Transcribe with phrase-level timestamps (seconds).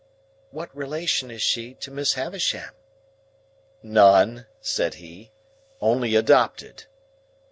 [0.49, 2.71] "What relation is she to Miss Havisham?"
[3.83, 5.29] "None," said he.
[5.79, 6.85] "Only adopted."